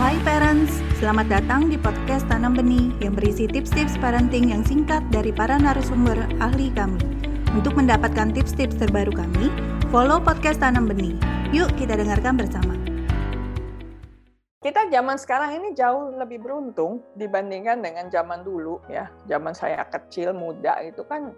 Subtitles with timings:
[0.00, 5.28] Hai parents, selamat datang di podcast Tanam Benih yang berisi tips-tips parenting yang singkat dari
[5.36, 6.96] para narasumber ahli kami.
[7.52, 9.52] Untuk mendapatkan tips-tips terbaru kami,
[9.92, 11.12] follow podcast Tanam Benih.
[11.52, 12.72] Yuk kita dengarkan bersama.
[14.64, 19.12] Kita zaman sekarang ini jauh lebih beruntung dibandingkan dengan zaman dulu ya.
[19.28, 21.36] Zaman saya kecil, muda itu kan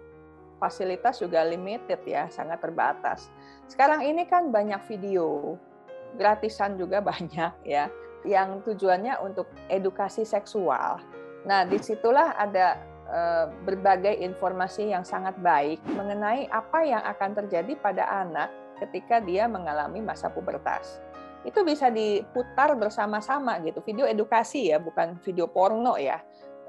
[0.63, 3.27] fasilitas juga limited ya, sangat terbatas.
[3.67, 5.59] Sekarang ini kan banyak video,
[6.15, 7.91] gratisan juga banyak ya,
[8.25, 10.99] yang tujuannya untuk edukasi seksual.
[11.45, 17.77] Nah, di situlah ada eh, berbagai informasi yang sangat baik mengenai apa yang akan terjadi
[17.77, 18.49] pada anak
[18.81, 20.99] ketika dia mengalami masa pubertas
[21.45, 23.79] itu bisa diputar bersama-sama gitu.
[23.85, 26.19] Video edukasi ya, bukan video porno ya.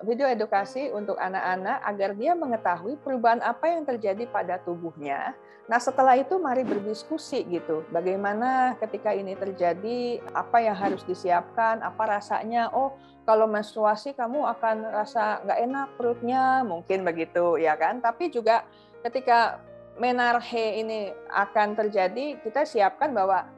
[0.04, 5.32] Video edukasi untuk anak-anak agar dia mengetahui perubahan apa yang terjadi pada tubuhnya.
[5.66, 7.82] Nah, setelah itu mari berdiskusi gitu.
[7.90, 12.70] Bagaimana ketika ini terjadi, apa yang harus disiapkan, apa rasanya?
[12.70, 12.94] Oh,
[13.26, 17.98] kalau menstruasi kamu akan rasa nggak enak perutnya, mungkin begitu ya kan.
[17.98, 18.62] Tapi juga
[19.02, 19.58] ketika
[19.98, 23.48] menarhe ini akan terjadi, kita siapkan bahwa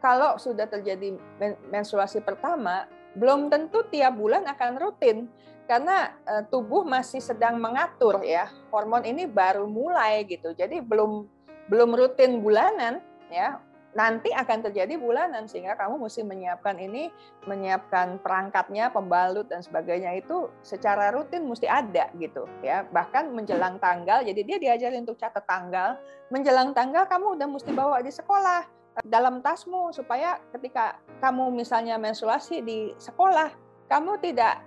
[0.00, 1.12] kalau sudah terjadi
[1.68, 5.26] menstruasi pertama, belum tentu tiap bulan akan rutin
[5.70, 8.50] karena eh, tubuh masih sedang mengatur ya.
[8.74, 10.50] Hormon ini baru mulai gitu.
[10.50, 11.30] Jadi belum
[11.70, 12.98] belum rutin bulanan
[13.30, 13.62] ya.
[13.90, 17.10] Nanti akan terjadi bulanan sehingga kamu mesti menyiapkan ini,
[17.50, 22.86] menyiapkan perangkatnya, pembalut dan sebagainya itu secara rutin mesti ada gitu ya.
[22.86, 25.98] Bahkan menjelang tanggal, jadi dia diajarin untuk catat tanggal.
[26.30, 32.60] Menjelang tanggal kamu udah mesti bawa di sekolah dalam tasmu supaya ketika kamu misalnya menstruasi
[32.64, 33.52] di sekolah,
[33.86, 34.60] kamu tidak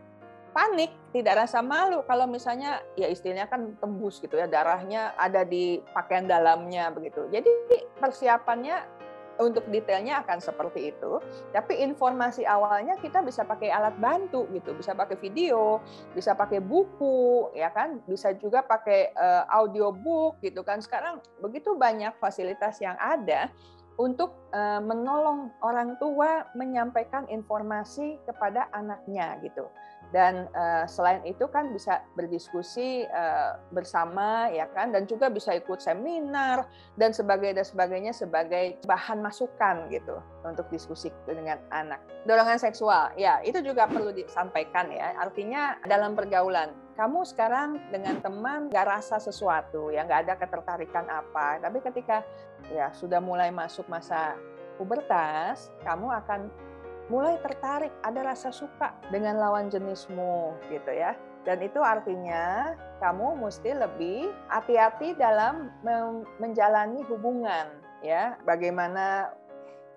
[0.53, 5.81] panik, tidak rasa malu kalau misalnya ya istilahnya kan tembus gitu ya darahnya ada di
[5.91, 7.25] pakaian dalamnya begitu.
[7.33, 7.49] Jadi
[7.97, 9.03] persiapannya
[9.41, 11.17] untuk detailnya akan seperti itu.
[11.49, 15.81] Tapi informasi awalnya kita bisa pakai alat bantu gitu, bisa pakai video,
[16.13, 20.77] bisa pakai buku, ya kan, bisa juga pakai uh, audiobook gitu kan.
[20.83, 23.49] Sekarang begitu banyak fasilitas yang ada
[23.97, 29.69] untuk uh, menolong orang tua menyampaikan informasi kepada anaknya gitu.
[30.13, 35.81] Dan uh, selain itu kan bisa berdiskusi uh, bersama ya kan dan juga bisa ikut
[35.81, 41.97] seminar dan sebagainya dan sebagainya sebagai bahan masukan gitu untuk diskusi dengan anak.
[42.29, 45.17] Dorongan seksual ya itu juga perlu disampaikan ya.
[45.17, 51.57] Artinya dalam pergaulan kamu sekarang dengan teman nggak rasa sesuatu, ya nggak ada ketertarikan apa.
[51.57, 52.21] Tapi ketika
[52.69, 54.37] ya sudah mulai masuk masa
[54.77, 56.53] pubertas, kamu akan
[57.11, 61.15] mulai tertarik, ada rasa suka dengan lawan jenismu, gitu ya.
[61.43, 62.71] Dan itu artinya
[63.03, 65.71] kamu mesti lebih hati-hati dalam
[66.39, 67.67] menjalani hubungan,
[67.99, 68.39] ya.
[68.47, 69.35] Bagaimana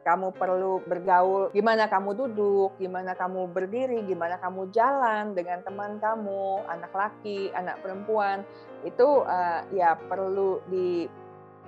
[0.07, 6.63] kamu perlu bergaul, gimana kamu duduk, gimana kamu berdiri, gimana kamu jalan dengan teman kamu,
[6.71, 8.47] anak laki, anak perempuan,
[8.87, 11.11] itu uh, ya perlu di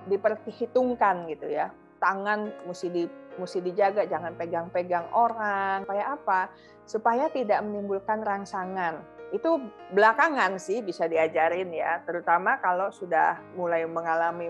[0.06, 1.74] diperhitungkan gitu ya.
[1.98, 3.04] Tangan mesti di
[3.38, 5.86] mesti dijaga, jangan pegang-pegang orang.
[5.86, 6.40] Supaya apa?
[6.88, 8.98] Supaya tidak menimbulkan rangsangan.
[9.30, 9.60] Itu
[9.92, 14.48] belakangan sih bisa diajarin ya, terutama kalau sudah mulai mengalami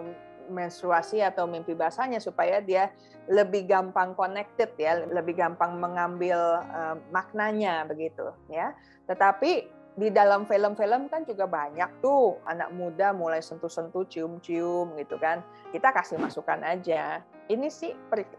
[0.48, 2.88] menstruasi atau mimpi basahnya supaya dia
[3.28, 8.72] lebih gampang connected ya, lebih gampang mengambil uh, maknanya begitu ya.
[9.04, 15.42] Tetapi di dalam film-film kan juga banyak tuh anak muda mulai sentuh-sentuh, cium-cium gitu kan.
[15.74, 17.18] Kita kasih masukan aja.
[17.50, 17.90] Ini sih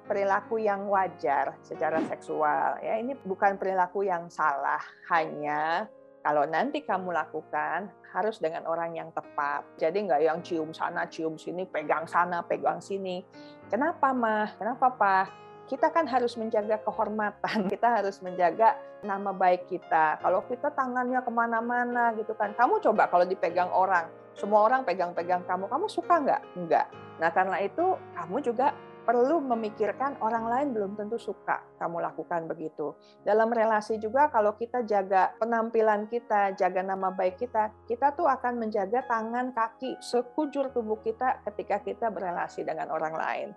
[0.08, 2.96] perilaku yang wajar secara seksual ya.
[3.04, 4.80] Ini bukan perilaku yang salah,
[5.12, 5.92] hanya
[6.24, 9.68] kalau nanti kamu lakukan harus dengan orang yang tepat.
[9.76, 13.20] Jadi nggak yang cium sana, cium sini, pegang sana, pegang sini.
[13.68, 14.56] Kenapa mah?
[14.56, 15.49] Kenapa pak?
[15.70, 17.70] Kita kan harus menjaga kehormatan.
[17.70, 18.74] Kita harus menjaga
[19.06, 20.18] nama baik kita.
[20.18, 22.58] Kalau kita tangannya ke mana-mana gitu kan.
[22.58, 26.42] Kamu coba kalau dipegang orang, semua orang pegang-pegang kamu, kamu suka nggak?
[26.58, 26.86] Nggak.
[27.22, 27.86] Nah karena itu
[28.18, 28.74] kamu juga
[29.10, 32.94] perlu memikirkan orang lain belum tentu suka kamu lakukan begitu.
[33.26, 38.62] Dalam relasi juga kalau kita jaga penampilan kita, jaga nama baik kita, kita tuh akan
[38.62, 43.50] menjaga tangan, kaki, sekujur tubuh kita ketika kita berelasi dengan orang lain.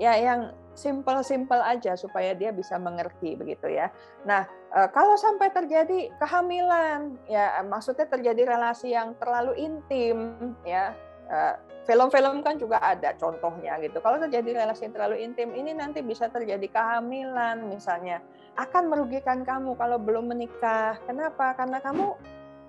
[0.00, 3.94] Ya yang simple-simple aja supaya dia bisa mengerti begitu ya.
[4.26, 4.42] Nah,
[4.74, 10.34] e, kalau sampai terjadi kehamilan, ya maksudnya terjadi relasi yang terlalu intim
[10.66, 10.90] ya
[11.30, 11.38] e,
[11.84, 14.00] Film-film kan juga ada contohnya gitu.
[14.00, 18.24] Kalau terjadi relasi terlalu intim, ini nanti bisa terjadi kehamilan misalnya.
[18.56, 20.96] Akan merugikan kamu kalau belum menikah.
[21.04, 21.52] Kenapa?
[21.52, 22.16] Karena kamu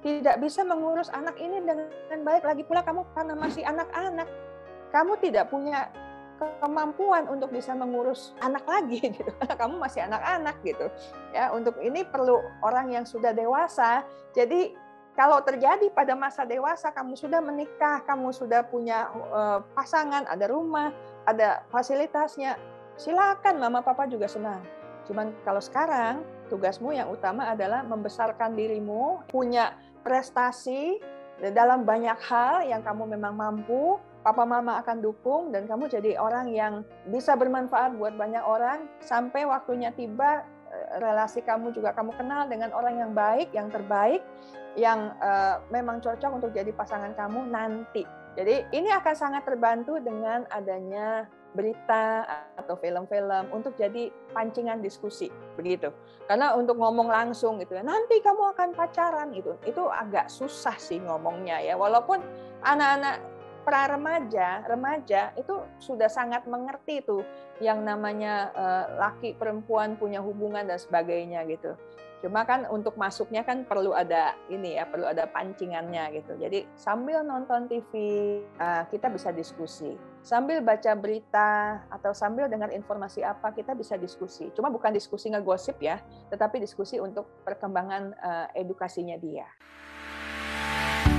[0.04, 2.44] tidak bisa mengurus anak ini dengan baik.
[2.44, 4.28] Lagi pula kamu karena masih anak-anak.
[4.92, 5.88] Kamu tidak punya
[6.60, 9.32] kemampuan untuk bisa mengurus anak lagi gitu.
[9.60, 10.88] Kamu masih anak-anak gitu.
[11.32, 14.04] Ya, untuk ini perlu orang yang sudah dewasa.
[14.36, 14.76] Jadi
[15.16, 20.92] kalau terjadi pada masa dewasa kamu sudah menikah, kamu sudah punya uh, pasangan, ada rumah,
[21.24, 22.60] ada fasilitasnya,
[23.00, 24.60] silakan mama papa juga senang.
[25.08, 26.20] Cuman kalau sekarang
[26.52, 29.72] tugasmu yang utama adalah membesarkan dirimu, punya
[30.04, 31.00] prestasi
[31.40, 36.50] dalam banyak hal yang kamu memang mampu, papa mama akan dukung dan kamu jadi orang
[36.50, 36.82] yang
[37.14, 40.42] bisa bermanfaat buat banyak orang sampai waktunya tiba
[40.74, 44.26] eh, relasi kamu juga kamu kenal dengan orang yang baik, yang terbaik
[44.76, 48.04] yang uh, memang cocok untuk jadi pasangan kamu nanti.
[48.36, 51.24] Jadi ini akan sangat terbantu dengan adanya
[51.56, 52.28] berita
[52.60, 55.88] atau film-film untuk jadi pancingan diskusi begitu.
[56.28, 59.56] Karena untuk ngomong langsung gitu ya, nanti kamu akan pacaran gitu.
[59.64, 61.80] Itu agak susah sih ngomongnya ya.
[61.80, 62.20] Walaupun
[62.68, 63.24] anak-anak
[63.66, 67.26] pra remaja, remaja itu sudah sangat mengerti tuh
[67.58, 71.74] yang namanya uh, laki perempuan punya hubungan dan sebagainya gitu.
[72.26, 76.34] Cuma kan untuk masuknya kan perlu ada ini ya, perlu ada pancingannya gitu.
[76.42, 77.92] Jadi sambil nonton TV
[78.42, 79.94] eh, kita bisa diskusi.
[80.26, 84.50] Sambil baca berita atau sambil dengar informasi apa kita bisa diskusi.
[84.58, 86.02] Cuma bukan diskusi ngegosip ya,
[86.34, 89.46] tetapi diskusi untuk perkembangan eh, edukasinya dia.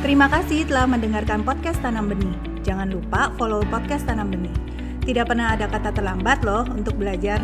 [0.04, 2.36] Terima kasih telah mendengarkan podcast Tanam Benih.
[2.60, 4.52] Jangan lupa follow podcast Tanam Benih.
[5.00, 7.40] Tidak pernah ada kata terlambat loh untuk belajar.